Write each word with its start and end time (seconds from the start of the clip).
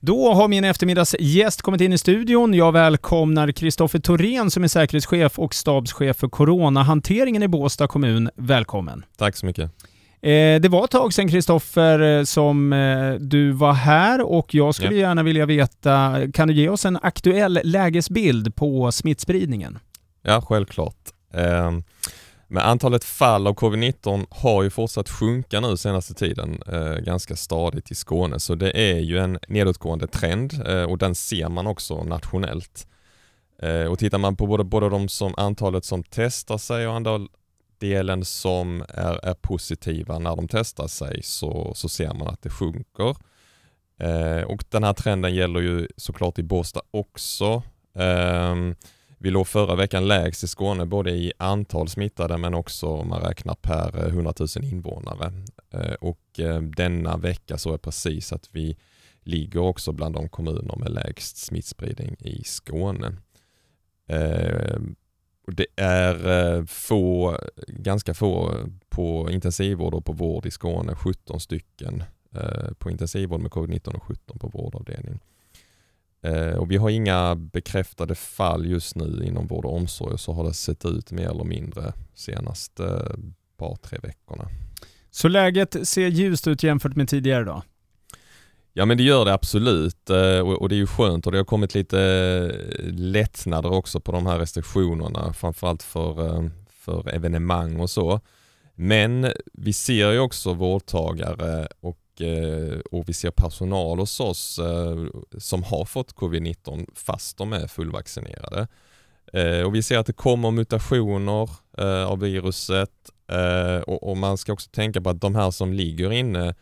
Då 0.00 0.34
har 0.34 0.48
min 0.48 0.64
eftermiddagsgäst 0.64 1.62
kommit 1.62 1.80
in 1.80 1.92
i 1.92 1.98
studion. 1.98 2.54
Jag 2.54 2.72
välkomnar 2.72 3.52
Kristoffer 3.52 3.98
Thorén 3.98 4.50
som 4.50 4.64
är 4.64 4.68
säkerhetschef 4.68 5.38
och 5.38 5.54
stabschef 5.54 6.16
för 6.16 6.28
coronahanteringen 6.28 7.42
i 7.42 7.48
Båstad 7.48 7.88
kommun. 7.88 8.30
Välkommen! 8.36 9.04
Tack 9.16 9.36
så 9.36 9.46
mycket. 9.46 9.70
Eh, 10.22 10.60
det 10.60 10.68
var 10.68 10.84
ett 10.84 10.90
tag 10.90 11.12
sedan 11.12 11.28
Kristoffer 11.28 12.18
eh, 12.18 12.24
som 12.24 12.72
eh, 12.72 13.14
du 13.14 13.50
var 13.50 13.72
här 13.72 14.22
och 14.22 14.54
jag 14.54 14.74
skulle 14.74 14.94
ja. 14.94 15.00
gärna 15.00 15.22
vilja 15.22 15.46
veta, 15.46 16.16
kan 16.34 16.48
du 16.48 16.54
ge 16.54 16.68
oss 16.68 16.84
en 16.84 16.98
aktuell 17.02 17.60
lägesbild 17.64 18.56
på 18.56 18.92
smittspridningen? 18.92 19.78
Ja, 20.22 20.42
självklart. 20.48 20.96
Men 22.48 22.62
antalet 22.62 23.04
fall 23.04 23.46
av 23.46 23.54
covid-19 23.54 24.26
har 24.30 24.62
ju 24.62 24.70
fortsatt 24.70 25.08
sjunka 25.08 25.60
nu 25.60 25.76
senaste 25.76 26.14
tiden 26.14 26.62
eh, 26.66 26.94
ganska 26.94 27.36
stadigt 27.36 27.90
i 27.90 27.94
Skåne 27.94 28.40
så 28.40 28.54
det 28.54 28.78
är 28.78 28.98
ju 28.98 29.18
en 29.18 29.38
nedåtgående 29.48 30.06
trend 30.06 30.62
eh, 30.66 30.82
och 30.82 30.98
den 30.98 31.14
ser 31.14 31.48
man 31.48 31.66
också 31.66 32.04
nationellt. 32.04 32.86
Eh, 33.62 33.84
och 33.84 33.98
tittar 33.98 34.18
man 34.18 34.36
på 34.36 34.46
både, 34.46 34.64
både 34.64 34.88
de 34.88 35.08
som, 35.08 35.34
antalet 35.36 35.84
som 35.84 36.02
testar 36.02 36.58
sig 36.58 36.88
och 36.88 36.94
andelen 36.94 38.24
som 38.24 38.84
är, 38.88 39.24
är 39.24 39.34
positiva 39.34 40.18
när 40.18 40.36
de 40.36 40.48
testar 40.48 40.86
sig 40.88 41.22
så, 41.22 41.72
så 41.74 41.88
ser 41.88 42.14
man 42.14 42.28
att 42.28 42.42
det 42.42 42.50
sjunker. 42.50 43.16
Eh, 44.00 44.42
och 44.42 44.64
den 44.68 44.84
här 44.84 44.92
trenden 44.92 45.34
gäller 45.34 45.60
ju 45.60 45.88
såklart 45.96 46.38
i 46.38 46.42
Båstad 46.42 46.82
också. 46.90 47.62
Ehm, 47.94 48.74
vi 49.26 49.32
låg 49.32 49.46
förra 49.46 49.74
veckan 49.74 50.08
lägst 50.08 50.44
i 50.44 50.48
Skåne 50.48 50.86
både 50.86 51.10
i 51.10 51.32
antal 51.38 51.88
smittade 51.88 52.38
men 52.38 52.54
också 52.54 52.86
om 52.86 53.08
man 53.08 53.20
räknar 53.20 53.54
per 53.54 53.98
eh, 53.98 54.08
100 54.08 54.32
000 54.38 54.48
invånare. 54.64 55.32
Eh, 55.70 55.94
och 56.00 56.40
eh, 56.40 56.60
denna 56.60 57.16
vecka 57.16 57.58
så 57.58 57.72
är 57.72 57.78
precis 57.78 58.32
att 58.32 58.48
vi 58.52 58.76
ligger 59.20 59.60
också 59.60 59.92
bland 59.92 60.14
de 60.14 60.28
kommuner 60.28 60.76
med 60.76 60.90
lägst 60.90 61.36
smittspridning 61.36 62.16
i 62.18 62.44
Skåne. 62.44 63.12
Det 65.46 65.66
är 65.76 66.66
få, 66.66 67.38
ganska 67.66 68.14
få 68.14 68.54
på 68.88 69.30
intensivvård 69.30 69.94
och 69.94 70.04
på 70.04 70.12
vård 70.12 70.46
i 70.46 70.50
Skåne, 70.50 70.94
17 70.94 71.40
stycken 71.40 72.04
på 72.78 72.90
intensivvård 72.90 73.40
med 73.40 73.50
covid-19 73.50 73.94
och 73.94 74.02
17 74.02 74.38
på 74.38 74.48
vårdavdelning. 74.48 75.20
Eh, 76.26 76.56
och 76.56 76.70
vi 76.70 76.76
har 76.76 76.90
inga 76.90 77.34
bekräftade 77.34 78.14
fall 78.14 78.66
just 78.66 78.96
nu 78.96 79.24
inom 79.24 79.46
vård 79.46 79.64
och 79.64 79.76
omsorg 79.76 80.18
så 80.18 80.32
har 80.32 80.44
det 80.44 80.54
sett 80.54 80.84
ut 80.84 81.12
mer 81.12 81.28
eller 81.28 81.44
mindre 81.44 81.92
senaste 82.14 82.84
eh, 82.84 83.16
par, 83.56 83.76
tre 83.76 83.98
veckorna. 84.02 84.48
Så 85.10 85.28
läget 85.28 85.88
ser 85.88 86.08
ljust 86.08 86.48
ut 86.48 86.62
jämfört 86.62 86.96
med 86.96 87.08
tidigare 87.08 87.44
då? 87.44 87.62
Ja 88.72 88.84
men 88.84 88.96
det 88.96 89.02
gör 89.02 89.24
det 89.24 89.34
absolut 89.34 90.10
eh, 90.10 90.40
och 90.40 90.68
det 90.68 90.74
är 90.74 90.78
ju 90.78 90.86
skönt 90.86 91.26
och 91.26 91.32
det 91.32 91.38
har 91.38 91.44
kommit 91.44 91.74
lite 91.74 91.98
lättnader 92.88 93.72
också 93.72 94.00
på 94.00 94.12
de 94.12 94.26
här 94.26 94.38
restriktionerna 94.38 95.32
framförallt 95.32 95.82
för, 95.82 96.50
för 96.70 97.08
evenemang 97.08 97.80
och 97.80 97.90
så. 97.90 98.20
Men 98.74 99.32
vi 99.52 99.72
ser 99.72 100.12
ju 100.12 100.18
också 100.18 100.54
vårdtagare 100.54 101.68
och 101.80 101.98
Eh, 102.20 102.78
och 102.78 103.08
vi 103.08 103.12
ser 103.12 103.30
personal 103.30 103.98
hos 103.98 104.20
oss 104.20 104.58
eh, 104.58 105.06
som 105.38 105.62
har 105.62 105.84
fått 105.84 106.14
covid-19 106.14 106.86
fast 106.94 107.36
de 107.36 107.52
är 107.52 107.66
fullvaccinerade. 107.66 108.68
Eh, 109.32 109.60
och 109.60 109.74
vi 109.74 109.82
ser 109.82 109.98
att 109.98 110.06
det 110.06 110.12
kommer 110.12 110.50
mutationer 110.50 111.50
av 112.06 112.20
viruset 112.20 113.10
och 113.86 114.16
man 114.16 114.38
ska 114.38 114.52
också 114.52 114.70
tänka 114.70 115.00
på 115.00 115.10
att 115.10 115.20
de 115.20 115.34
här 115.34 115.50
som 115.50 115.72
ligger 115.72 116.12
inne 116.12 116.54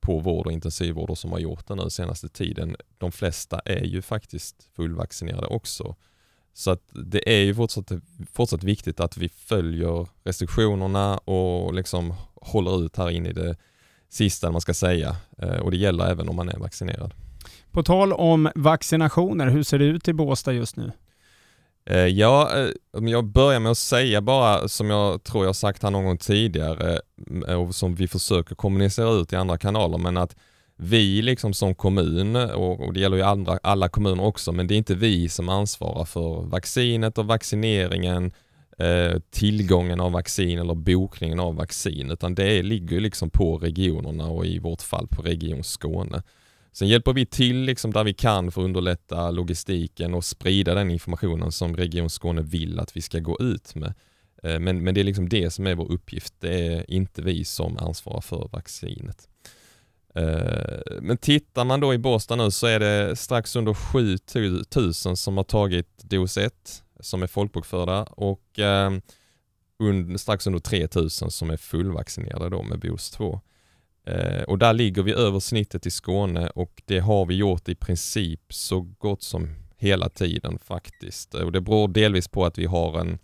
på 0.00 0.18
vård 0.18 0.46
och 0.46 0.52
intensivvård 0.52 1.10
och 1.10 1.18
som 1.18 1.32
har 1.32 1.38
gjort 1.38 1.68
det 1.68 1.74
nu 1.74 1.90
senaste 1.90 2.28
tiden, 2.28 2.76
de 2.98 3.12
flesta 3.12 3.58
är 3.64 3.84
ju 3.84 4.02
faktiskt 4.02 4.68
fullvaccinerade 4.76 5.46
också. 5.46 5.96
Så 6.52 6.70
att 6.70 6.82
det 6.92 7.34
är 7.36 7.42
ju 7.42 7.54
fortsatt, 7.54 7.92
fortsatt 8.32 8.64
viktigt 8.64 9.00
att 9.00 9.16
vi 9.16 9.28
följer 9.28 10.08
restriktionerna 10.24 11.18
och 11.18 11.74
liksom 11.74 12.14
håller 12.34 12.84
ut 12.84 12.96
här 12.96 13.10
inne 13.10 13.28
i 13.28 13.32
det 13.32 13.56
sista 14.14 14.50
man 14.50 14.60
ska 14.60 14.74
säga 14.74 15.16
eh, 15.38 15.56
och 15.56 15.70
det 15.70 15.76
gäller 15.76 16.06
även 16.06 16.28
om 16.28 16.36
man 16.36 16.48
är 16.48 16.58
vaccinerad. 16.58 17.14
På 17.72 17.82
tal 17.82 18.12
om 18.12 18.50
vaccinationer, 18.54 19.48
hur 19.48 19.62
ser 19.62 19.78
det 19.78 19.84
ut 19.84 20.08
i 20.08 20.12
Båstad 20.12 20.52
just 20.52 20.76
nu? 20.76 20.92
Eh, 21.86 22.06
ja, 22.06 22.58
eh, 22.58 22.68
om 22.92 23.08
jag 23.08 23.24
börjar 23.24 23.60
med 23.60 23.72
att 23.72 23.78
säga 23.78 24.20
bara 24.20 24.68
som 24.68 24.90
jag 24.90 25.24
tror 25.24 25.44
jag 25.44 25.56
sagt 25.56 25.82
här 25.82 25.90
någon 25.90 26.04
gång 26.04 26.18
tidigare 26.18 27.00
och 27.56 27.74
som 27.74 27.94
vi 27.94 28.08
försöker 28.08 28.54
kommunicera 28.54 29.10
ut 29.10 29.32
i 29.32 29.36
andra 29.36 29.58
kanaler 29.58 29.98
men 29.98 30.16
att 30.16 30.36
vi 30.76 31.22
liksom 31.22 31.54
som 31.54 31.74
kommun 31.74 32.36
och 32.36 32.92
det 32.92 33.00
gäller 33.00 33.16
ju 33.16 33.22
andra, 33.22 33.58
alla 33.62 33.88
kommuner 33.88 34.24
också 34.24 34.52
men 34.52 34.66
det 34.66 34.74
är 34.74 34.76
inte 34.76 34.94
vi 34.94 35.28
som 35.28 35.48
ansvarar 35.48 36.04
för 36.04 36.42
vaccinet 36.42 37.18
och 37.18 37.26
vaccineringen 37.26 38.32
Eh, 38.78 39.18
tillgången 39.30 40.00
av 40.00 40.12
vaccin 40.12 40.58
eller 40.58 40.74
bokningen 40.74 41.40
av 41.40 41.54
vaccin 41.54 42.10
utan 42.10 42.34
det 42.34 42.62
ligger 42.62 43.00
liksom 43.00 43.30
på 43.30 43.58
regionerna 43.58 44.26
och 44.26 44.46
i 44.46 44.58
vårt 44.58 44.82
fall 44.82 45.08
på 45.08 45.22
Region 45.22 45.64
Skåne. 45.64 46.22
Sen 46.72 46.88
hjälper 46.88 47.12
vi 47.12 47.26
till 47.26 47.56
liksom 47.56 47.92
där 47.92 48.04
vi 48.04 48.14
kan 48.14 48.50
för 48.50 48.60
att 48.60 48.64
underlätta 48.64 49.30
logistiken 49.30 50.14
och 50.14 50.24
sprida 50.24 50.74
den 50.74 50.90
informationen 50.90 51.52
som 51.52 51.76
Region 51.76 52.10
Skåne 52.10 52.42
vill 52.42 52.80
att 52.80 52.96
vi 52.96 53.02
ska 53.02 53.18
gå 53.18 53.38
ut 53.40 53.74
med. 53.74 53.94
Eh, 54.42 54.58
men, 54.60 54.84
men 54.84 54.94
det 54.94 55.00
är 55.00 55.04
liksom 55.04 55.28
det 55.28 55.50
som 55.50 55.66
är 55.66 55.74
vår 55.74 55.92
uppgift. 55.92 56.34
Det 56.38 56.66
är 56.66 56.90
inte 56.90 57.22
vi 57.22 57.44
som 57.44 57.78
ansvarar 57.78 58.20
för 58.20 58.48
vaccinet. 58.52 59.28
Eh, 60.14 60.78
men 61.00 61.16
tittar 61.16 61.64
man 61.64 61.80
då 61.80 61.94
i 61.94 61.98
Båstad 61.98 62.36
nu 62.36 62.50
så 62.50 62.66
är 62.66 62.80
det 62.80 63.16
strax 63.16 63.56
under 63.56 63.74
7000 63.74 65.16
som 65.16 65.36
har 65.36 65.44
tagit 65.44 66.02
dos 66.02 66.38
1 66.38 66.83
som 67.00 67.22
är 67.22 67.26
folkbokförda 67.26 68.02
och 68.02 68.58
eh, 68.58 68.92
und, 69.78 70.20
strax 70.20 70.46
under 70.46 70.60
3000 70.60 71.30
som 71.30 71.50
är 71.50 71.56
fullvaccinerade 71.56 72.48
då 72.48 72.62
med 72.62 72.78
BOS 72.78 73.10
2. 73.10 73.40
Eh, 74.06 74.42
och 74.42 74.58
där 74.58 74.72
ligger 74.72 75.02
vi 75.02 75.12
över 75.12 75.40
snittet 75.40 75.86
i 75.86 75.90
Skåne 75.90 76.48
och 76.48 76.82
det 76.84 76.98
har 76.98 77.26
vi 77.26 77.34
gjort 77.34 77.68
i 77.68 77.74
princip 77.74 78.40
så 78.48 78.80
gott 78.80 79.22
som 79.22 79.48
hela 79.76 80.08
tiden 80.08 80.58
faktiskt. 80.58 81.34
Och 81.34 81.52
det 81.52 81.60
beror 81.60 81.88
delvis 81.88 82.28
på 82.28 82.46
att 82.46 82.58
vi 82.58 82.66
har 82.66 83.00
en, 83.00 83.18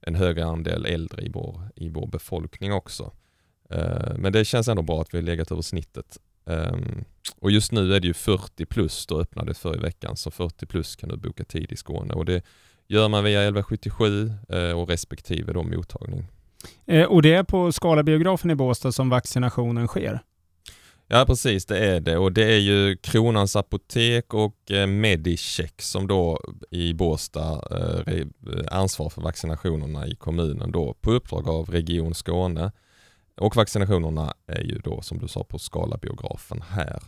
en 0.00 0.14
högre 0.14 0.44
andel 0.44 0.86
äldre 0.86 1.22
i 1.22 1.28
vår, 1.28 1.60
i 1.74 1.88
vår 1.88 2.06
befolkning 2.06 2.72
också. 2.72 3.12
Eh, 3.70 4.16
men 4.18 4.32
det 4.32 4.44
känns 4.44 4.68
ändå 4.68 4.82
bra 4.82 5.00
att 5.00 5.14
vi 5.14 5.18
har 5.18 5.22
legat 5.22 5.52
över 5.52 5.62
snittet. 5.62 6.18
Um, 6.44 7.04
och 7.40 7.50
just 7.50 7.72
nu 7.72 7.94
är 7.94 8.00
det 8.00 8.06
ju 8.06 8.14
40 8.14 8.66
plus 8.66 9.06
då 9.06 9.20
öppnade 9.20 9.54
för 9.54 9.76
i 9.76 9.78
veckan, 9.78 10.16
så 10.16 10.30
40 10.30 10.66
plus 10.66 10.96
kan 10.96 11.08
du 11.08 11.16
boka 11.16 11.44
tid 11.44 11.72
i 11.72 11.76
Skåne 11.76 12.14
och 12.14 12.24
det 12.24 12.42
gör 12.88 13.08
man 13.08 13.24
via 13.24 13.40
1177 13.40 14.32
eh, 14.48 14.78
och 14.78 14.88
respektive 14.88 15.52
då 15.52 15.62
mottagning. 15.62 16.28
Eh, 16.86 17.04
och 17.04 17.22
det 17.22 17.34
är 17.34 17.42
på 17.42 17.72
Skalabiografen 17.72 18.50
i 18.50 18.54
Båstad 18.54 18.92
som 18.92 19.08
vaccinationen 19.08 19.88
sker? 19.88 20.20
Ja 21.08 21.24
precis, 21.26 21.66
det 21.66 21.78
är 21.78 22.00
det 22.00 22.18
och 22.18 22.32
det 22.32 22.44
är 22.44 22.58
ju 22.58 22.96
Kronans 22.96 23.56
Apotek 23.56 24.34
och 24.34 24.70
eh, 24.70 24.86
Medicheck 24.86 25.82
som 25.82 26.06
då 26.06 26.40
i 26.70 26.94
Båstad 26.94 27.62
ansvar 28.70 29.10
för 29.10 29.22
vaccinationerna 29.22 30.06
i 30.06 30.14
kommunen 30.14 30.72
då 30.72 30.94
på 31.00 31.10
uppdrag 31.10 31.48
av 31.48 31.70
Region 31.70 32.14
Skåne. 32.14 32.72
Och 33.36 33.56
vaccinationerna 33.56 34.34
är 34.46 34.62
ju 34.62 34.78
då 34.78 35.02
som 35.02 35.18
du 35.18 35.28
sa 35.28 35.44
på 35.44 35.58
Skalabiografen 35.58 36.62
här. 36.68 37.02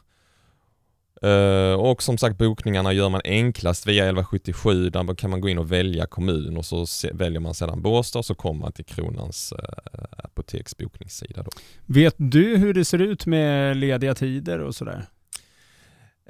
Uh, 1.24 1.74
och 1.74 2.02
som 2.02 2.18
sagt 2.18 2.38
bokningarna 2.38 2.92
gör 2.92 3.08
man 3.08 3.20
enklast 3.24 3.86
via 3.86 4.04
1177 4.04 4.90
där 4.90 5.14
kan 5.14 5.30
man 5.30 5.40
gå 5.40 5.48
in 5.48 5.58
och 5.58 5.72
välja 5.72 6.06
kommun 6.06 6.56
och 6.56 6.64
så 6.64 6.86
se, 6.86 7.10
väljer 7.12 7.40
man 7.40 7.54
sedan 7.54 7.82
Båstad 7.82 8.18
och 8.18 8.24
så 8.24 8.34
kommer 8.34 8.60
man 8.60 8.72
till 8.72 8.84
Kronans 8.84 9.52
uh, 9.52 10.04
apoteks 10.24 10.76
bokningssida. 10.76 11.42
Då. 11.42 11.50
Vet 11.86 12.14
du 12.16 12.56
hur 12.56 12.74
det 12.74 12.84
ser 12.84 12.98
ut 12.98 13.26
med 13.26 13.76
lediga 13.76 14.14
tider 14.14 14.58
och 14.58 14.74
sådär? 14.74 15.06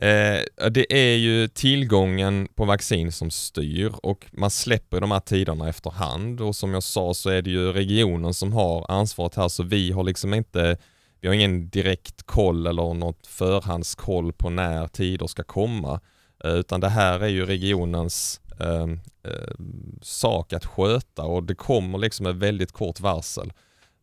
Uh, 0.03 0.69
det 0.71 0.93
är 0.93 1.17
ju 1.17 1.49
tillgången 1.49 2.49
på 2.55 2.65
vaccin 2.65 3.13
som 3.13 3.31
styr 3.31 3.93
och 4.03 4.27
man 4.33 4.51
släpper 4.51 5.01
de 5.01 5.11
här 5.11 5.21
tiderna 5.21 5.69
efterhand 5.69 6.41
och 6.41 6.57
som 6.57 6.75
jag 6.75 6.83
sa 6.83 7.15
så 7.15 7.31
är 7.31 7.43
det 7.43 7.51
ju 7.51 7.73
regionen 7.73 8.35
som 8.35 8.53
har 8.53 8.87
ansvaret 8.91 9.35
här 9.35 9.49
så 9.49 9.63
vi 9.63 9.93
har 9.93 10.05
liksom 10.05 10.35
inte 10.35 10.77
vi 11.21 11.29
har 11.29 11.35
ingen 11.35 11.69
direkt 11.69 12.23
koll 12.23 12.67
eller 12.67 12.95
något 12.95 13.27
förhandskoll 13.27 14.33
på 14.33 14.51
när 14.51 14.89
tider 14.89 15.27
ska 15.27 15.43
komma. 15.43 16.01
Eh, 16.45 16.53
utan 16.53 16.81
det 16.81 16.89
här 16.89 17.21
är 17.21 17.29
ju 17.29 17.47
regionens 17.47 18.41
eh, 18.61 18.87
eh, 19.33 19.55
sak 20.03 20.53
att 20.53 20.65
sköta 20.65 21.23
och 21.23 21.43
det 21.43 21.55
kommer 21.55 21.99
liksom 21.99 22.25
med 22.25 22.37
väldigt 22.37 22.73
kort 22.73 23.01
varsel. 23.01 23.53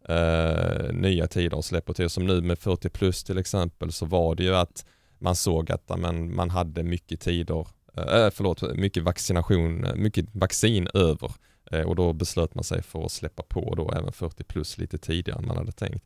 Eh, 0.09 0.93
nya 0.93 1.27
tider 1.27 1.57
och 1.57 1.65
släpper 1.65 1.93
till. 1.93 2.09
Som 2.09 2.25
nu 2.25 2.41
med 2.41 2.59
40 2.59 2.89
plus 2.89 3.23
till 3.23 3.37
exempel 3.37 3.91
så 3.91 4.05
var 4.05 4.35
det 4.35 4.43
ju 4.43 4.55
att 4.55 4.85
man 5.19 5.35
såg 5.35 5.71
att 5.71 5.97
man, 5.97 6.35
man 6.35 6.49
hade 6.49 6.83
mycket 6.83 7.21
tider, 7.21 7.67
eh, 7.97 8.03
eh, 8.03 8.29
förlåt, 8.29 8.75
mycket 8.75 9.03
vaccination, 9.03 9.87
mycket 9.95 10.25
vaccin 10.31 10.87
över. 10.93 11.31
Eh, 11.71 11.81
och 11.81 11.95
då 11.95 12.13
beslöt 12.13 12.55
man 12.55 12.63
sig 12.63 12.83
för 12.83 13.05
att 13.05 13.11
släppa 13.11 13.43
på 13.43 13.75
då 13.75 13.91
även 13.91 14.11
40 14.11 14.43
plus 14.43 14.77
lite 14.77 14.97
tidigare 14.97 15.39
än 15.39 15.47
man 15.47 15.57
hade 15.57 15.71
tänkt. 15.71 16.05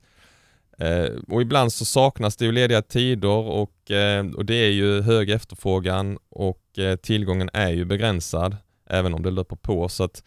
Eh, 0.80 1.12
och 1.28 1.42
ibland 1.42 1.74
så 1.74 1.86
saknas 1.86 2.36
det 2.36 2.46
ju 2.46 2.52
lediga 2.52 2.82
tider 2.82 3.30
och, 3.30 3.92
eh, 3.92 4.26
och 4.26 4.46
det 4.46 4.56
är 4.56 4.70
ju 4.70 5.02
hög 5.02 5.30
efterfrågan 5.30 6.18
och 6.30 6.80
eh, 6.80 6.96
tillgången 6.96 7.50
är 7.54 7.70
ju 7.70 7.86
begränsad 7.86 8.58
även 8.90 9.14
om 9.14 9.24
det 9.24 9.32
löper 9.32 9.56
på. 9.56 9.90
Så 9.90 10.04
att 10.04 10.24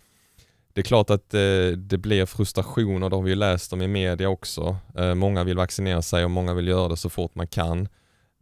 det 0.72 0.80
är 0.80 0.84
klart 0.84 1.10
att 1.10 1.34
eh, 1.34 1.76
det 1.76 1.98
blir 1.98 2.26
frustrationer, 2.26 3.10
det 3.10 3.16
har 3.16 3.22
vi 3.22 3.30
ju 3.30 3.36
läst 3.36 3.72
om 3.72 3.82
i 3.82 3.88
media 3.88 4.28
också. 4.28 4.76
Eh, 4.98 5.14
många 5.14 5.44
vill 5.44 5.56
vaccinera 5.56 6.02
sig 6.02 6.24
och 6.24 6.30
många 6.30 6.54
vill 6.54 6.68
göra 6.68 6.88
det 6.88 6.96
så 6.96 7.10
fort 7.10 7.34
man 7.34 7.46
kan. 7.46 7.88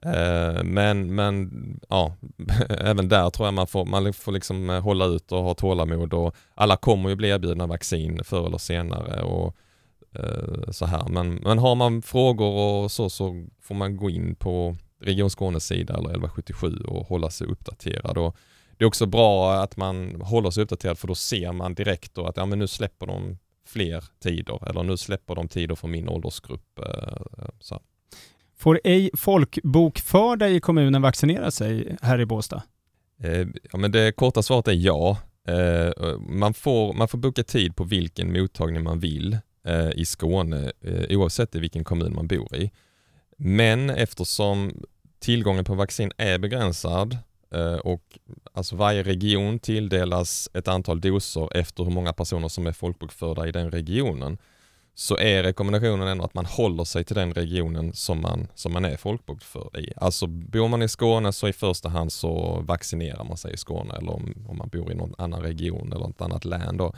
Eh, 0.02 0.62
men, 0.64 1.14
men 1.14 1.50
ja, 1.88 2.16
även 2.68 3.08
där 3.08 3.30
tror 3.30 3.46
jag 3.46 3.54
man 3.54 3.66
får, 3.66 3.84
man 3.84 4.12
får 4.12 4.32
liksom 4.32 4.68
hålla 4.68 5.04
ut 5.04 5.32
och 5.32 5.42
ha 5.42 5.54
tålamod 5.54 6.14
och 6.14 6.34
alla 6.54 6.76
kommer 6.76 7.08
ju 7.08 7.16
bli 7.16 7.28
erbjudna 7.28 7.66
vaccin 7.66 8.24
förr 8.24 8.46
eller 8.46 8.58
senare. 8.58 9.22
Och, 9.22 9.56
så 10.70 10.86
här. 10.86 11.08
Men, 11.08 11.34
men 11.34 11.58
har 11.58 11.74
man 11.74 12.02
frågor 12.02 12.52
och 12.52 12.92
så, 12.92 13.10
så 13.10 13.46
får 13.60 13.74
man 13.74 13.96
gå 13.96 14.10
in 14.10 14.34
på 14.34 14.76
Region 15.00 15.30
Skånes 15.30 15.66
sida 15.66 15.94
eller 15.94 16.10
1177 16.10 16.76
och 16.86 17.06
hålla 17.06 17.30
sig 17.30 17.46
uppdaterad. 17.46 18.18
Och 18.18 18.36
det 18.78 18.84
är 18.84 18.88
också 18.88 19.06
bra 19.06 19.52
att 19.52 19.76
man 19.76 20.20
håller 20.20 20.50
sig 20.50 20.62
uppdaterad 20.62 20.98
för 20.98 21.08
då 21.08 21.14
ser 21.14 21.52
man 21.52 21.74
direkt 21.74 22.18
att 22.18 22.36
ja, 22.36 22.46
men 22.46 22.58
nu 22.58 22.66
släpper 22.66 23.06
de 23.06 23.38
fler 23.66 24.04
tider 24.22 24.68
eller 24.68 24.82
nu 24.82 24.96
släpper 24.96 25.34
de 25.34 25.48
tider 25.48 25.74
för 25.74 25.88
min 25.88 26.08
åldersgrupp. 26.08 26.78
Eh, 26.78 27.46
så. 27.60 27.80
Får 28.56 28.80
ej 28.84 29.10
folkbokförda 29.16 30.48
i 30.48 30.60
kommunen 30.60 31.02
vaccinera 31.02 31.50
sig 31.50 31.96
här 32.02 32.20
i 32.20 32.26
Båstad? 32.26 32.62
Eh, 33.22 33.46
ja, 33.72 33.78
men 33.78 33.92
det 33.92 34.12
korta 34.12 34.42
svaret 34.42 34.68
är 34.68 34.72
ja. 34.72 35.18
Man 36.28 36.54
får, 36.54 36.92
man 36.92 37.08
får 37.08 37.18
boka 37.18 37.42
tid 37.42 37.76
på 37.76 37.84
vilken 37.84 38.32
mottagning 38.32 38.82
man 38.82 38.98
vill 38.98 39.32
eh, 39.32 39.38
Eh, 39.64 39.90
i 39.94 40.04
Skåne 40.04 40.72
eh, 40.80 41.18
oavsett 41.18 41.54
i 41.54 41.58
vilken 41.58 41.84
kommun 41.84 42.14
man 42.14 42.26
bor 42.26 42.56
i. 42.56 42.70
Men 43.36 43.90
eftersom 43.90 44.84
tillgången 45.18 45.64
på 45.64 45.74
vaccin 45.74 46.12
är 46.16 46.38
begränsad 46.38 47.18
eh, 47.54 47.74
och 47.74 48.18
alltså 48.52 48.76
varje 48.76 49.02
region 49.02 49.58
tilldelas 49.58 50.48
ett 50.54 50.68
antal 50.68 51.00
doser 51.00 51.56
efter 51.56 51.84
hur 51.84 51.90
många 51.90 52.12
personer 52.12 52.48
som 52.48 52.66
är 52.66 52.72
folkbokförda 52.72 53.48
i 53.48 53.52
den 53.52 53.70
regionen 53.70 54.38
så 54.94 55.18
är 55.18 55.42
rekommendationen 55.42 56.08
ändå 56.08 56.24
att 56.24 56.34
man 56.34 56.46
håller 56.46 56.84
sig 56.84 57.04
till 57.04 57.16
den 57.16 57.34
regionen 57.34 57.92
som 57.92 58.20
man, 58.20 58.48
som 58.54 58.72
man 58.72 58.84
är 58.84 58.96
folkbokförd 58.96 59.76
i. 59.76 59.92
Alltså 59.96 60.26
bor 60.26 60.68
man 60.68 60.82
i 60.82 60.88
Skåne 60.88 61.32
så 61.32 61.48
i 61.48 61.52
första 61.52 61.88
hand 61.88 62.12
så 62.12 62.60
vaccinerar 62.66 63.24
man 63.24 63.36
sig 63.36 63.54
i 63.54 63.56
Skåne 63.56 63.94
eller 63.94 64.12
om, 64.12 64.34
om 64.48 64.58
man 64.58 64.68
bor 64.68 64.92
i 64.92 64.94
någon 64.94 65.14
annan 65.18 65.42
region 65.42 65.92
eller 65.92 66.10
ett 66.10 66.20
annat 66.20 66.44
län 66.44 66.76
då. 66.76 66.94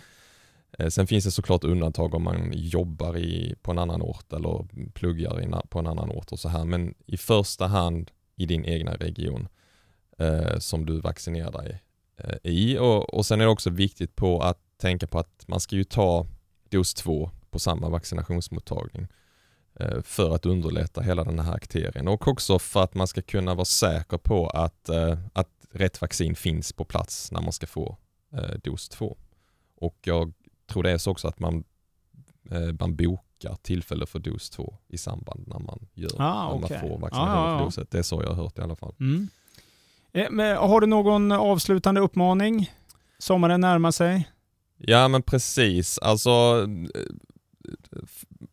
Eh, 0.78 0.88
sen 0.88 1.06
finns 1.06 1.24
det 1.24 1.30
såklart 1.30 1.64
undantag 1.64 2.14
om 2.14 2.22
man 2.22 2.52
jobbar 2.54 3.16
i, 3.16 3.54
på 3.62 3.70
en 3.70 3.78
annan 3.78 4.02
ort 4.02 4.32
eller 4.32 4.66
pluggar 4.92 5.40
i, 5.42 5.68
på 5.68 5.78
en 5.78 5.86
annan 5.86 6.10
ort 6.10 6.32
och 6.32 6.38
så 6.38 6.48
här. 6.48 6.64
Men 6.64 6.94
i 7.06 7.16
första 7.16 7.66
hand 7.66 8.10
i 8.36 8.46
din 8.46 8.64
egna 8.64 8.94
region 8.94 9.48
eh, 10.18 10.58
som 10.58 10.86
du 10.86 11.00
vaccinerar 11.00 11.52
dig 11.52 11.82
eh, 12.16 12.36
i. 12.42 12.78
Och, 12.78 13.14
och 13.14 13.26
sen 13.26 13.40
är 13.40 13.44
det 13.44 13.50
också 13.50 13.70
viktigt 13.70 14.16
på 14.16 14.40
att 14.40 14.58
tänka 14.76 15.06
på 15.06 15.18
att 15.18 15.44
man 15.46 15.60
ska 15.60 15.76
ju 15.76 15.84
ta 15.84 16.26
dos 16.70 16.94
två 16.94 17.30
på 17.50 17.58
samma 17.58 17.88
vaccinationsmottagning 17.88 19.08
eh, 19.80 20.02
för 20.02 20.34
att 20.34 20.46
underlätta 20.46 21.00
hela 21.00 21.24
den 21.24 21.38
här 21.38 21.54
akterien 21.54 22.08
och 22.08 22.28
också 22.28 22.58
för 22.58 22.82
att 22.82 22.94
man 22.94 23.06
ska 23.06 23.22
kunna 23.22 23.54
vara 23.54 23.64
säker 23.64 24.18
på 24.18 24.48
att, 24.48 24.88
eh, 24.88 25.18
att 25.32 25.50
rätt 25.70 26.00
vaccin 26.00 26.34
finns 26.34 26.72
på 26.72 26.84
plats 26.84 27.32
när 27.32 27.40
man 27.40 27.52
ska 27.52 27.66
få 27.66 27.96
eh, 28.32 28.54
dos 28.64 28.88
två. 28.88 29.16
Och 29.76 29.98
jag 30.02 30.32
tror 30.72 30.82
det 30.82 30.90
är 30.90 30.98
så 30.98 31.10
också 31.10 31.28
att 31.28 31.40
man, 31.40 31.64
eh, 32.50 32.72
man 32.80 32.96
bokar 32.96 33.56
tillfälle 33.62 34.06
för 34.06 34.18
dos 34.18 34.50
två 34.50 34.78
i 34.88 34.98
samband 34.98 35.44
när 35.48 35.58
man, 35.58 35.88
gör, 35.94 36.10
ah, 36.18 36.48
när 36.48 36.64
okay. 36.64 36.78
man 36.80 36.90
får 36.90 36.98
vaccination 36.98 37.28
ah, 37.28 37.46
ja, 37.46 37.52
ja. 37.52 37.58
för 37.58 37.64
doset. 37.64 37.90
Det 37.90 37.98
är 37.98 38.02
så 38.02 38.22
jag 38.22 38.28
har 38.28 38.42
hört 38.42 38.58
i 38.58 38.62
alla 38.62 38.76
fall. 38.76 38.94
Mm. 39.00 39.28
Eh, 40.12 40.30
men 40.30 40.56
har 40.56 40.80
du 40.80 40.86
någon 40.86 41.32
avslutande 41.32 42.00
uppmaning? 42.00 42.70
Sommaren 43.18 43.60
närmar 43.60 43.90
sig. 43.90 44.28
Ja 44.78 45.08
men 45.08 45.22
precis, 45.22 45.98
alltså 45.98 46.30
eh, 46.94 47.02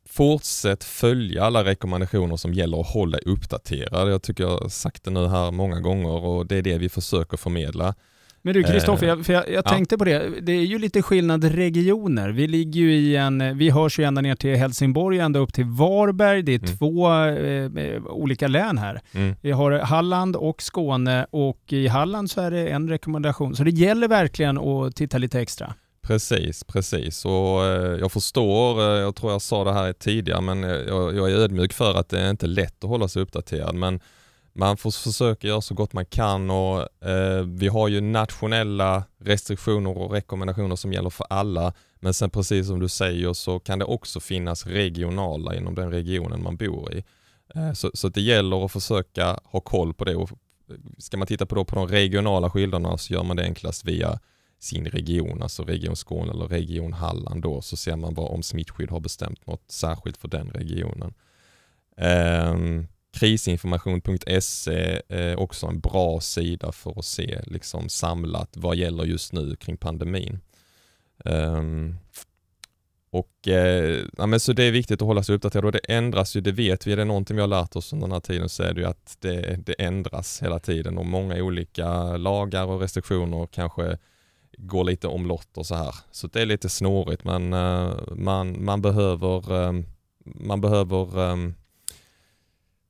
fortsätt 0.06 0.84
följa 0.84 1.44
alla 1.44 1.64
rekommendationer 1.64 2.36
som 2.36 2.54
gäller 2.54 2.82
att 2.82 2.90
hålla 2.90 3.18
uppdaterad. 3.18 4.12
Jag 4.12 4.22
tycker 4.22 4.44
jag 4.44 4.58
har 4.58 4.70
sagt 4.70 5.04
det 5.04 5.12
nu 5.12 5.28
här 5.28 5.52
många 5.52 5.80
gånger 5.80 6.26
och 6.26 6.46
det 6.46 6.56
är 6.56 6.62
det 6.62 6.78
vi 6.78 6.90
försöker 6.90 7.38
förmedla. 7.38 7.96
Men 8.42 8.54
du 8.54 8.64
Kristoffer, 8.64 9.08
jag, 9.08 9.26
för 9.26 9.34
jag, 9.34 9.48
jag 9.48 9.56
ja. 9.66 9.70
tänkte 9.70 9.98
på 9.98 10.06
det. 10.06 10.42
Det 10.42 10.52
är 10.52 10.66
ju 10.66 10.80
lite 10.80 11.02
skillnad 11.02 11.44
regioner. 11.44 12.30
Vi 12.30 12.48
ligger 12.48 12.82
ju 12.82 12.94
i 12.94 13.16
en, 13.16 13.58
vi 13.58 13.70
hörs 13.70 14.00
ju 14.00 14.04
ända 14.04 14.22
ner 14.22 14.36
till 14.36 14.56
Helsingborg, 14.56 15.20
ända 15.20 15.40
upp 15.40 15.54
till 15.54 15.66
Varberg. 15.66 16.44
Det 16.44 16.54
är 16.54 16.60
mm. 16.60 16.78
två 16.78 17.14
eh, 17.80 18.06
olika 18.06 18.48
län 18.48 18.78
här. 18.78 19.02
Mm. 19.12 19.36
Vi 19.42 19.52
har 19.52 19.72
Halland 19.72 20.36
och 20.36 20.62
Skåne 20.62 21.26
och 21.32 21.74
i 21.74 21.88
Halland 21.88 22.32
så 22.32 22.42
är 22.42 22.52
det 22.52 22.68
en 22.68 22.90
rekommendation. 22.90 23.56
Så 23.56 23.64
det 23.64 23.72
gäller 23.72 24.08
verkligen 24.08 24.58
att 24.58 24.96
titta 24.96 25.18
lite 25.18 25.42
extra. 25.42 25.74
Precis, 26.02 26.64
precis. 26.64 27.26
Och 27.26 27.66
eh, 27.66 28.00
jag 28.00 28.12
förstår, 28.12 28.80
eh, 28.80 29.00
jag 29.00 29.16
tror 29.16 29.32
jag 29.32 29.42
sa 29.42 29.64
det 29.64 29.74
här 29.74 29.94
tidigare, 29.94 30.42
men 30.42 30.64
jag, 30.64 31.16
jag 31.16 31.32
är 31.32 31.36
ödmjuk 31.36 31.74
för 31.74 31.96
att 32.00 32.10
det 32.10 32.22
är 32.22 32.30
inte 32.30 32.48
lätt 32.48 32.84
att 32.84 32.90
hålla 32.90 33.08
sig 33.08 33.22
uppdaterad. 33.22 33.76
Men 33.76 34.00
man 34.54 34.78
får 34.78 34.92
försöka 34.92 35.48
göra 35.48 35.62
så 35.62 35.74
gott 35.74 35.94
man 35.94 36.06
kan 36.06 36.50
och 36.50 37.06
eh, 37.08 37.44
vi 37.44 37.68
har 37.68 37.88
ju 37.88 38.02
nationella 38.02 39.04
restriktioner 39.20 39.98
och 39.98 40.12
rekommendationer 40.12 40.76
som 40.76 40.94
gäller 40.94 41.10
för 41.10 41.26
alla. 41.30 41.74
Men 42.00 42.14
sen 42.14 42.30
precis 42.30 42.68
som 42.68 42.80
du 42.80 42.90
säger 42.90 43.34
så 43.34 43.60
kan 43.60 43.80
det 43.80 43.86
också 43.86 44.20
finnas 44.20 44.66
regionala 44.66 45.56
inom 45.56 45.76
den 45.76 45.92
regionen 45.92 46.44
man 46.44 46.58
bor 46.58 46.94
i. 46.94 47.04
Eh, 47.56 47.74
så, 47.74 47.92
så 47.94 48.10
det 48.10 48.22
gäller 48.22 48.66
att 48.66 48.72
försöka 48.72 49.40
ha 49.44 49.60
koll 49.60 49.94
på 49.94 50.06
det. 50.06 50.16
Och 50.16 50.32
eh, 50.70 50.76
ska 50.98 51.18
man 51.18 51.28
titta 51.28 51.46
på, 51.46 51.56
då, 51.56 51.66
på 51.66 51.76
de 51.76 51.88
regionala 51.88 52.50
skillnaderna 52.50 52.98
så 52.98 53.14
gör 53.14 53.24
man 53.24 53.38
det 53.38 53.44
enklast 53.44 53.86
via 53.86 54.20
sin 54.60 54.86
region, 54.86 55.42
alltså 55.42 55.64
Region 55.64 55.96
Skåne 55.96 56.32
eller 56.32 56.48
Region 56.48 56.94
Halland 56.94 57.42
då, 57.42 57.62
så 57.62 57.78
ser 57.78 57.96
man 57.96 58.14
bara 58.14 58.28
om 58.28 58.44
smittskydd 58.44 58.92
har 58.92 59.00
bestämt 59.00 59.48
något 59.48 59.72
särskilt 59.72 60.18
för 60.18 60.28
den 60.28 60.50
regionen. 60.50 61.14
Um, 61.98 62.88
Krisinformation.se 63.12 65.02
är 65.08 65.32
eh, 65.32 65.38
också 65.38 65.68
en 65.68 65.80
bra 65.80 66.20
sida 66.20 66.72
för 66.72 67.00
att 67.00 67.06
se 67.06 67.42
liksom 67.46 67.90
samlat 67.90 68.50
vad 68.58 68.76
gäller 68.76 69.06
just 69.06 69.34
nu 69.34 69.56
kring 69.56 69.78
pandemin. 69.78 70.40
Um, 71.26 71.96
och 73.12 73.48
eh, 73.48 74.06
ja, 74.18 74.26
men 74.26 74.40
så 74.40 74.54
det 74.54 74.64
är 74.64 74.72
viktigt 74.72 75.02
att 75.02 75.08
hålla 75.08 75.24
sig 75.24 75.36
uppdaterad 75.36 75.66
och 75.66 75.72
det 75.72 75.80
ändras 75.88 76.36
ju, 76.36 76.42
det 76.42 76.52
vet 76.52 76.88
vi, 76.88 76.92
är 76.92 76.98
det 76.98 77.06
någonting 77.06 77.36
vi 77.36 77.42
har 77.42 77.48
lärt 77.48 77.76
oss 77.76 77.94
under 77.94 78.08
den 78.08 78.12
här 78.12 78.20
tiden 78.20 78.50
så 78.50 78.64
är 78.64 78.74
det 78.74 78.82
ju 78.82 78.88
att 78.88 79.18
det, 79.20 79.60
det 79.66 79.74
ändras 79.74 80.42
hela 80.44 80.60
tiden 80.60 80.98
och 80.98 81.06
många 81.06 81.36
olika 81.36 82.18
lagar 82.18 82.66
och 82.66 82.82
restriktioner 82.82 83.48
kanske 83.52 83.98
går 84.58 84.84
lite 84.84 85.08
omlott 85.08 85.58
och 85.58 85.66
så 85.66 85.76
här. 85.76 85.96
Så 86.12 86.28
det 86.28 86.42
är 86.42 86.46
lite 86.46 86.70
snårigt 86.70 87.24
men 87.24 87.54
eh, 87.54 87.94
man, 88.12 88.66
man 88.66 88.82
behöver, 88.82 89.66
eh, 89.68 89.74
man 90.24 90.62
behöver 90.62 91.30
eh, 91.30 91.36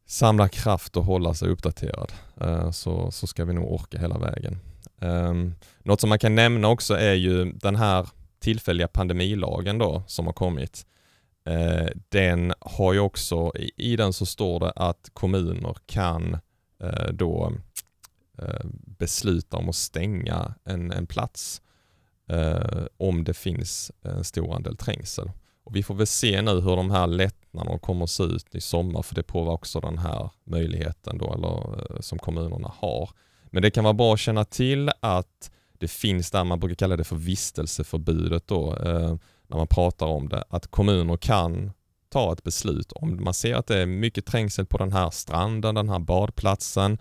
samla 0.10 0.50
kraft 0.50 0.98
och 0.98 1.06
hålla 1.06 1.34
sig 1.34 1.50
uppdaterad 1.50 2.12
eh, 2.42 2.72
så, 2.72 3.12
så 3.12 3.28
ska 3.28 3.46
vi 3.46 3.54
nog 3.54 3.72
orka 3.72 4.00
hela 4.00 4.18
vägen. 4.18 4.60
Ehm, 5.02 5.56
något 5.80 6.02
som 6.02 6.10
man 6.10 6.20
kan 6.20 6.36
nämna 6.36 6.68
också 6.68 6.94
är 6.94 7.14
ju 7.14 7.52
den 7.54 7.76
här 7.76 8.10
tillfälliga 8.40 8.88
pandemilagen 8.88 9.78
då 9.78 10.04
som 10.08 10.26
har 10.26 10.34
kommit. 10.34 10.86
Eh, 11.46 11.88
den 12.10 12.54
har 12.60 12.94
ju 12.94 13.00
också, 13.00 13.52
i 13.78 13.96
den 13.96 14.14
så 14.14 14.26
står 14.26 14.60
det 14.60 14.72
att 14.72 15.10
kommuner 15.14 15.76
kan 15.86 16.38
eh, 16.84 17.08
då 17.14 17.54
besluta 18.86 19.58
om 19.58 19.70
att 19.70 19.76
stänga 19.76 20.54
en, 20.64 20.92
en 20.92 21.08
plats 21.08 21.62
om 22.98 23.24
det 23.24 23.34
finns 23.34 23.92
en 24.02 24.24
stor 24.24 24.56
andel 24.56 24.78
trängsel. 24.78 25.32
Och 25.70 25.76
vi 25.76 25.84
får 25.84 25.96
väl 25.96 26.08
se 26.08 26.42
nu 26.42 26.52
hur 26.52 26.76
de 26.76 26.92
här 26.92 27.08
lättnaderna 27.08 27.80
kommer 27.80 28.04
att 28.04 28.10
se 28.10 28.24
ut 28.24 28.56
i 28.56 28.62
sommar 28.62 29.02
för 29.02 29.16
det 29.16 29.24
påverkar 29.24 29.54
också 29.54 29.80
den 29.80 29.98
här 29.98 30.30
möjligheten 30.44 31.18
då, 31.18 31.34
eller, 31.34 31.80
eh, 31.80 32.00
som 32.00 32.20
kommunerna 32.20 32.74
har. 32.78 33.10
Men 33.50 33.62
det 33.62 33.72
kan 33.72 33.84
vara 33.84 33.94
bra 33.94 34.14
att 34.14 34.20
känna 34.20 34.46
till 34.46 34.92
att 35.00 35.52
det 35.78 35.88
finns 35.88 36.32
där 36.32 36.44
man 36.44 36.60
brukar 36.60 36.76
kalla 36.76 36.98
det 36.98 37.04
för 37.04 37.16
vistelseförbudet 37.16 38.48
då, 38.48 38.76
eh, 38.76 39.16
när 39.48 39.58
man 39.58 39.68
pratar 39.68 40.06
om 40.06 40.30
det, 40.30 40.44
att 40.50 40.68
kommuner 40.68 41.18
kan 41.18 41.72
ta 42.10 42.34
ett 42.34 42.44
beslut 42.44 42.92
om 42.92 43.24
man 43.24 43.34
ser 43.34 43.56
att 43.56 43.68
det 43.68 43.78
är 43.78 43.86
mycket 43.86 44.26
trängsel 44.26 44.66
på 44.66 44.78
den 44.78 44.92
här 44.92 45.10
stranden, 45.10 45.76
den 45.76 45.90
här 45.90 46.00
badplatsen, 46.00 46.98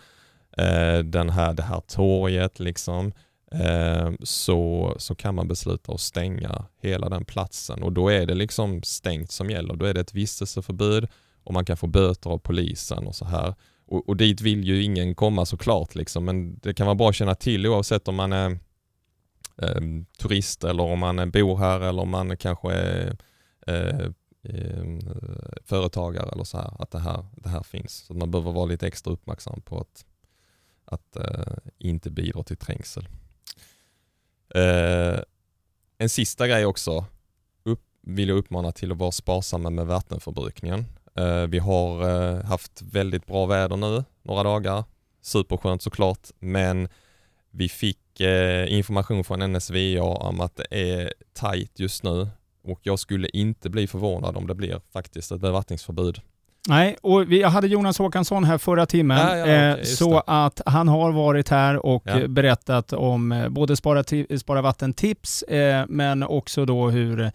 eh, 0.56 0.98
den 0.98 1.30
här, 1.30 1.54
det 1.54 1.62
här 1.62 1.80
torget 1.80 2.60
liksom 2.60 3.06
Eh, 3.06 3.12
Ehm, 3.52 4.16
så, 4.22 4.94
så 4.98 5.14
kan 5.14 5.34
man 5.34 5.48
besluta 5.48 5.92
att 5.92 6.00
stänga 6.00 6.64
hela 6.80 7.08
den 7.08 7.24
platsen 7.24 7.82
och 7.82 7.92
då 7.92 8.08
är 8.08 8.26
det 8.26 8.34
liksom 8.34 8.82
stängt 8.82 9.32
som 9.32 9.50
gäller. 9.50 9.76
Då 9.76 9.84
är 9.86 9.94
det 9.94 10.00
ett 10.00 10.14
vistelseförbud 10.14 11.08
och 11.44 11.52
man 11.54 11.64
kan 11.64 11.76
få 11.76 11.86
böter 11.86 12.30
av 12.30 12.38
polisen 12.38 13.06
och 13.06 13.14
så 13.14 13.24
här. 13.24 13.54
Och, 13.86 14.08
och 14.08 14.16
dit 14.16 14.40
vill 14.40 14.64
ju 14.64 14.82
ingen 14.82 15.14
komma 15.14 15.46
såklart, 15.46 15.94
liksom. 15.94 16.24
men 16.24 16.58
det 16.58 16.74
kan 16.74 16.86
vara 16.86 16.94
bra 16.94 17.08
att 17.08 17.14
känna 17.14 17.34
till 17.34 17.66
oavsett 17.66 18.08
om 18.08 18.14
man 18.14 18.32
är 18.32 18.50
eh, 19.62 19.80
turist 20.18 20.64
eller 20.64 20.82
om 20.82 20.98
man 20.98 21.30
bor 21.30 21.56
här 21.56 21.80
eller 21.80 22.02
om 22.02 22.10
man 22.10 22.36
kanske 22.36 22.72
är 22.72 23.16
eh, 23.66 24.06
eh, 24.42 24.98
företagare 25.64 26.28
eller 26.32 26.44
så 26.44 26.58
här, 26.58 26.82
att 26.82 26.90
det 26.90 26.98
här, 26.98 27.26
det 27.32 27.48
här 27.48 27.62
finns. 27.62 27.92
Så 27.92 28.14
man 28.14 28.30
behöver 28.30 28.52
vara 28.52 28.66
lite 28.66 28.86
extra 28.86 29.12
uppmärksam 29.12 29.60
på 29.60 29.78
att, 29.80 30.04
att 30.84 31.16
eh, 31.16 31.56
inte 31.78 32.10
bidra 32.10 32.42
till 32.42 32.56
trängsel. 32.56 33.08
Eh, 34.54 35.20
en 35.98 36.08
sista 36.08 36.48
grej 36.48 36.66
också, 36.66 37.04
upp, 37.64 37.80
vill 38.02 38.28
jag 38.28 38.38
uppmana 38.38 38.72
till 38.72 38.92
att 38.92 38.98
vara 38.98 39.12
sparsamma 39.12 39.70
med 39.70 39.86
vattenförbrukningen. 39.86 40.84
Eh, 41.14 41.46
vi 41.46 41.58
har 41.58 42.08
eh, 42.08 42.44
haft 42.44 42.82
väldigt 42.82 43.26
bra 43.26 43.46
väder 43.46 43.76
nu, 43.76 44.04
några 44.22 44.42
dagar. 44.42 44.84
Superskönt 45.22 45.82
såklart, 45.82 46.28
men 46.38 46.88
vi 47.50 47.68
fick 47.68 48.20
eh, 48.20 48.72
information 48.72 49.24
från 49.24 49.52
NSVA 49.52 50.02
om 50.02 50.40
att 50.40 50.56
det 50.56 50.66
är 50.70 51.12
tajt 51.32 51.78
just 51.78 52.02
nu 52.02 52.28
och 52.62 52.80
jag 52.82 52.98
skulle 52.98 53.28
inte 53.28 53.70
bli 53.70 53.86
förvånad 53.86 54.36
om 54.36 54.46
det 54.46 54.54
blir 54.54 54.80
faktiskt 54.92 55.32
ett 55.32 55.40
bevattningsförbud. 55.40 56.20
Nej, 56.68 56.96
och 57.02 57.32
vi 57.32 57.42
hade 57.42 57.66
Jonas 57.66 57.98
Håkansson 57.98 58.44
här 58.44 58.58
förra 58.58 58.86
timmen, 58.86 59.18
ja, 59.18 59.36
ja, 59.36 59.72
okay, 59.72 59.84
så 59.84 60.12
det. 60.12 60.22
att 60.26 60.60
han 60.66 60.88
har 60.88 61.12
varit 61.12 61.48
här 61.48 61.86
och 61.86 62.02
ja. 62.06 62.28
berättat 62.28 62.92
om 62.92 63.46
både 63.50 63.76
Spara, 63.76 64.04
spara 64.38 64.62
vatten-tips, 64.62 65.44
men 65.88 66.22
också 66.22 66.64
då 66.64 66.90
hur 66.90 67.30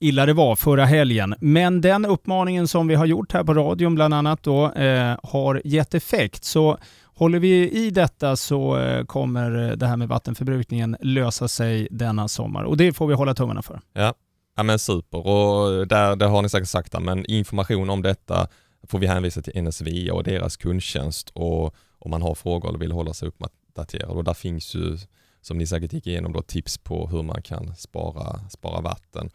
illa 0.00 0.26
det 0.26 0.32
var 0.32 0.56
förra 0.56 0.84
helgen. 0.84 1.34
Men 1.40 1.80
den 1.80 2.04
uppmaningen 2.04 2.68
som 2.68 2.88
vi 2.88 2.94
har 2.94 3.06
gjort 3.06 3.32
här 3.32 3.44
på 3.44 3.54
radion 3.54 3.94
bland 3.94 4.14
annat 4.14 4.42
då 4.42 4.72
eh, 4.72 5.16
har 5.22 5.62
gett 5.64 5.94
effekt. 5.94 6.44
Så 6.44 6.78
håller 7.04 7.38
vi 7.38 7.70
i 7.70 7.90
detta 7.90 8.36
så 8.36 8.78
eh, 8.78 9.04
kommer 9.04 9.76
det 9.76 9.86
här 9.86 9.96
med 9.96 10.08
vattenförbrukningen 10.08 10.96
lösa 11.00 11.48
sig 11.48 11.88
denna 11.90 12.28
sommar 12.28 12.64
och 12.64 12.76
det 12.76 12.92
får 12.92 13.06
vi 13.06 13.14
hålla 13.14 13.34
tummarna 13.34 13.62
för. 13.62 13.80
Ja, 13.92 14.14
ja 14.56 14.62
men 14.62 14.78
super 14.78 15.26
och 15.26 15.86
där, 15.86 16.16
det 16.16 16.26
har 16.26 16.42
ni 16.42 16.48
säkert 16.48 16.68
sagt 16.68 17.00
men 17.00 17.26
information 17.26 17.90
om 17.90 18.02
detta 18.02 18.48
får 18.88 18.98
vi 18.98 19.06
hänvisa 19.06 19.42
till 19.42 19.62
NSV 19.62 20.10
och 20.10 20.24
deras 20.24 20.56
kundtjänst 20.56 21.30
och 21.30 21.74
om 21.98 22.10
man 22.10 22.22
har 22.22 22.34
frågor 22.34 22.68
eller 22.68 22.78
vill 22.78 22.92
hålla 22.92 23.14
sig 23.14 23.28
uppdaterad 23.28 24.10
och 24.10 24.24
där 24.24 24.34
finns 24.34 24.74
ju 24.74 24.98
som 25.40 25.58
ni 25.58 25.66
säkert 25.66 25.92
gick 25.92 26.06
igenom 26.06 26.32
då 26.32 26.42
tips 26.42 26.78
på 26.78 27.06
hur 27.06 27.22
man 27.22 27.42
kan 27.42 27.76
spara, 27.76 28.48
spara 28.48 28.80
vatten 28.80 29.30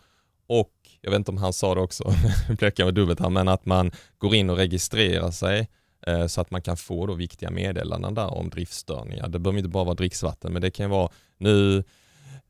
och 0.48 0.74
jag 1.02 1.12
vet 1.12 1.18
inte 1.18 1.32
om 1.32 1.38
han 1.38 1.54
sa 1.54 1.76
det 1.76 1.82
också, 1.82 2.14
bläckar 2.58 2.86
med 2.86 2.94
dubbelt 2.94 3.20
här, 3.20 3.30
men 3.30 3.48
att 3.48 3.66
man 3.66 3.92
går 4.18 4.36
in 4.36 4.50
och 4.50 4.58
registrerar 4.58 5.32
sig 5.32 5.70
eh, 6.08 6.28
så 6.28 6.42
att 6.42 6.52
man 6.52 6.62
kan 6.62 6.78
få 6.78 7.06
då 7.06 7.14
viktiga 7.14 7.52
meddelanden 7.52 8.14
där 8.14 8.34
om 8.34 8.50
driftstörningar. 8.50 9.28
Det 9.28 9.40
behöver 9.40 9.58
inte 9.58 9.70
bara 9.70 9.84
vara 9.84 9.96
dricksvatten, 9.96 10.54
men 10.54 10.62
det 10.62 10.72
kan 10.72 10.90
vara 10.90 11.10
nu 11.38 11.84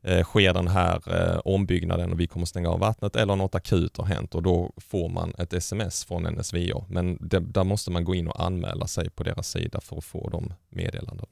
eh, 0.03 0.23
sker 0.23 0.53
den 0.53 0.67
här 0.67 1.01
eh, 1.07 1.39
ombyggnaden 1.45 2.11
och 2.11 2.19
vi 2.19 2.27
kommer 2.27 2.45
stänga 2.45 2.69
av 2.69 2.79
vattnet 2.79 3.15
eller 3.15 3.35
något 3.35 3.55
akut 3.55 3.97
har 3.97 4.05
hänt 4.05 4.35
och 4.35 4.43
då 4.43 4.71
får 4.77 5.09
man 5.09 5.33
ett 5.37 5.53
sms 5.53 6.05
från 6.05 6.23
NSVA. 6.23 6.85
Men 6.87 7.17
det, 7.21 7.39
där 7.39 7.63
måste 7.63 7.91
man 7.91 8.03
gå 8.03 8.15
in 8.15 8.27
och 8.27 8.45
anmäla 8.45 8.87
sig 8.87 9.09
på 9.09 9.23
deras 9.23 9.49
sida 9.49 9.81
för 9.81 9.97
att 9.97 10.05
få 10.05 10.29
de 10.29 10.53
meddelandena. 10.69 11.27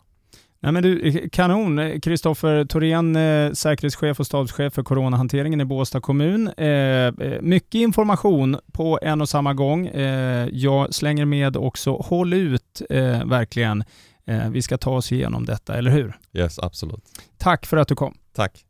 Nej, 0.59 0.71
men 0.71 0.83
du, 0.83 1.29
kanon. 1.29 2.01
Kristoffer 2.01 2.65
Thorén, 2.65 3.15
eh, 3.15 3.51
säkerhetschef 3.51 4.19
och 4.19 4.25
stabschef 4.25 4.74
för 4.74 4.83
coronahanteringen 4.83 5.62
i 5.62 5.65
Båstad 5.65 6.01
kommun. 6.01 6.47
Eh, 6.57 6.67
eh, 6.67 7.41
mycket 7.41 7.75
information 7.75 8.57
på 8.71 9.00
en 9.01 9.21
och 9.21 9.29
samma 9.29 9.53
gång. 9.53 9.88
Eh, 9.88 10.47
jag 10.51 10.93
slänger 10.93 11.25
med 11.25 11.57
också, 11.57 11.95
håll 11.95 12.33
ut 12.33 12.81
eh, 12.89 13.25
verkligen. 13.25 13.83
Eh, 14.27 14.50
vi 14.50 14.62
ska 14.62 14.77
ta 14.77 14.91
oss 14.91 15.12
igenom 15.12 15.45
detta, 15.45 15.77
eller 15.77 15.91
hur? 15.91 16.17
Yes, 16.33 16.59
absolut. 16.59 17.03
Tack 17.38 17.65
för 17.65 17.77
att 17.77 17.88
du 17.88 17.95
kom. 17.95 18.17
Tack. 18.38 18.66